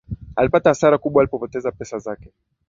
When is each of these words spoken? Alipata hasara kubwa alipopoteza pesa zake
Alipata 0.35 0.69
hasara 0.69 0.97
kubwa 0.97 1.21
alipopoteza 1.21 1.71
pesa 1.71 1.97
zake 1.99 2.33